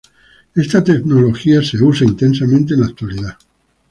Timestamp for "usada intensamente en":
1.75-2.79